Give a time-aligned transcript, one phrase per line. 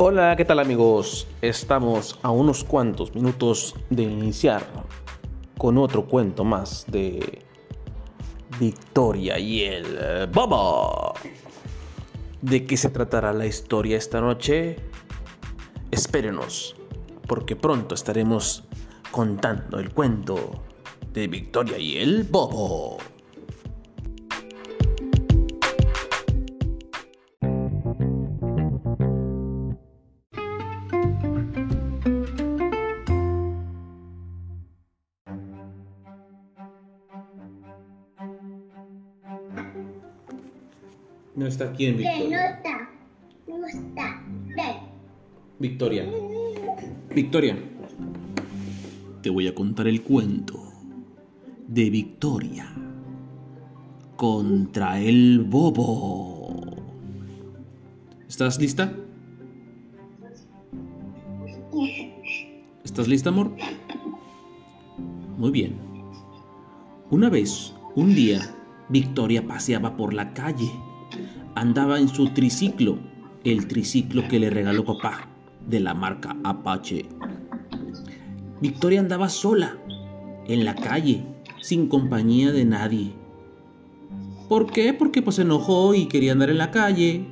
[0.00, 1.26] Hola, ¿qué tal amigos?
[1.42, 4.64] Estamos a unos cuantos minutos de iniciar
[5.58, 7.42] con otro cuento más de
[8.60, 11.14] Victoria y el Bobo.
[12.40, 14.76] ¿De qué se tratará la historia esta noche?
[15.90, 16.76] Espérenos,
[17.26, 18.62] porque pronto estaremos
[19.10, 20.62] contando el cuento
[21.12, 22.98] de Victoria y el Bobo.
[41.38, 42.50] No está quién, Que no Victoria.
[42.50, 42.90] está.
[43.46, 44.22] No está.
[45.60, 46.04] Victoria.
[47.14, 47.56] Victoria.
[49.22, 50.60] Te voy a contar el cuento
[51.68, 52.68] de Victoria
[54.16, 56.74] contra el bobo.
[58.28, 58.92] ¿Estás lista?
[62.82, 63.52] ¿Estás lista, amor?
[65.36, 65.76] Muy bien.
[67.12, 68.40] Una vez, un día,
[68.88, 70.68] Victoria paseaba por la calle.
[71.58, 73.00] Andaba en su triciclo,
[73.42, 75.26] el triciclo que le regaló papá,
[75.66, 77.06] de la marca Apache.
[78.60, 79.76] Victoria andaba sola,
[80.46, 81.24] en la calle,
[81.60, 83.12] sin compañía de nadie.
[84.48, 84.94] ¿Por qué?
[84.94, 87.26] Porque pues se enojó y quería andar en la calle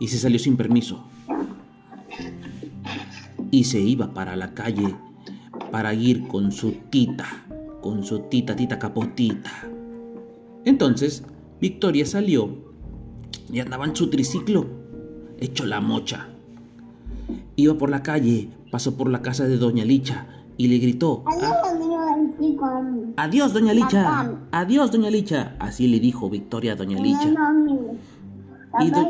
[0.00, 1.04] y se salió sin permiso.
[3.52, 4.96] Y se iba para la calle
[5.70, 7.46] para ir con su tita,
[7.80, 9.52] con su tita, tita capotita.
[10.64, 11.22] Entonces,
[11.60, 12.69] Victoria salió
[13.52, 14.66] y andaba en su triciclo,
[15.38, 16.28] hecho la mocha.
[17.56, 21.52] Iba por la calle, pasó por la casa de Doña Licha y le gritó, Adiós,
[21.72, 22.66] amigo del chico.
[23.16, 25.56] Adiós, Doña Licha, adiós, Doña Licha.
[25.58, 27.34] Así le dijo Victoria a Doña Licha.
[28.78, 29.08] Y do-.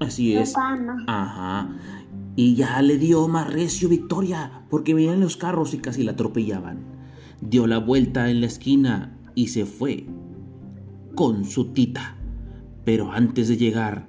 [0.00, 0.54] Así es.
[1.06, 1.68] Ajá.
[2.34, 6.80] Y ya le dio más recio Victoria, porque veían los carros y casi la atropellaban.
[7.40, 10.06] Dio la vuelta en la esquina y se fue
[11.14, 12.16] con su tita.
[12.86, 14.06] Pero antes de llegar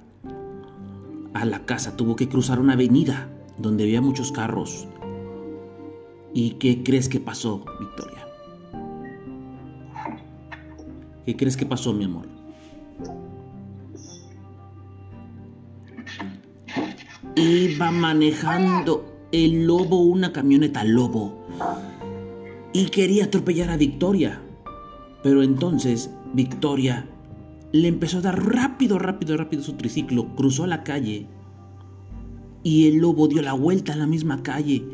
[1.34, 3.28] a la casa tuvo que cruzar una avenida
[3.58, 4.86] donde había muchos carros.
[6.32, 8.24] ¿Y qué crees que pasó, Victoria?
[11.26, 12.28] ¿Qué crees que pasó, mi amor?
[17.34, 21.44] Iba manejando el lobo una camioneta lobo
[22.72, 24.40] y quería atropellar a Victoria.
[25.24, 27.08] Pero entonces Victoria
[27.72, 31.26] le empezó a dar rápido, rápido, rápido su triciclo, cruzó la calle
[32.62, 34.84] y el lobo dio la vuelta en la misma calle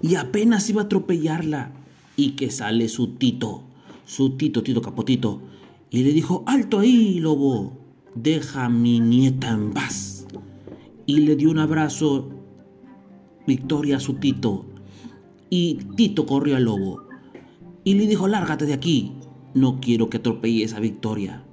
[0.00, 1.72] y apenas iba a atropellarla
[2.16, 3.62] y que sale su tito,
[4.04, 5.40] su tito, tito capotito
[5.90, 7.78] y le dijo, alto ahí, lobo,
[8.14, 10.26] deja a mi nieta en paz
[11.06, 12.30] y le dio un abrazo
[13.46, 14.66] Victoria a su Tito.
[15.50, 17.02] Y Tito corrió al lobo
[17.84, 19.12] y le dijo, lárgate de aquí,
[19.54, 21.44] no quiero que atropelles a Victoria.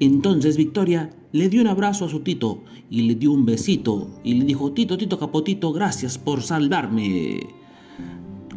[0.00, 4.34] Entonces Victoria le dio un abrazo a su Tito y le dio un besito y
[4.34, 7.40] le dijo, Tito, Tito Capotito, gracias por salvarme.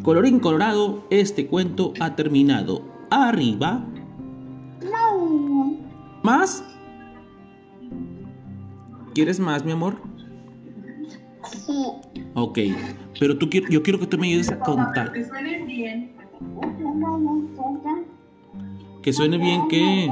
[0.04, 2.84] Colorín colorado, este cuento ha terminado.
[3.10, 3.86] Arriba.
[4.84, 5.78] No.
[6.24, 6.64] ¿Más?
[9.14, 9.98] ¿Quieres más, mi amor?
[11.66, 11.86] Sí.
[12.34, 12.60] Ok,
[13.20, 15.12] pero tú quiero, yo quiero que tú me ayudes a contar.
[15.12, 16.12] Que suenen bien.
[19.02, 20.10] Que suene bien que...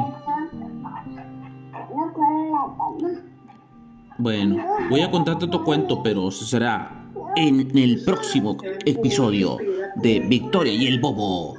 [4.18, 4.58] Bueno,
[4.90, 9.58] voy a contarte otro cuento, pero será en el próximo episodio
[9.96, 11.59] de Victoria y el Bobo.